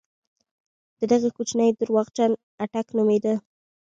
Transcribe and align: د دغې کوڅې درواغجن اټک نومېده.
د 0.99 1.01
دغې 1.11 1.29
کوڅې 1.35 1.67
درواغجن 1.79 2.31
اټک 2.63 2.87
نومېده. 2.97 3.33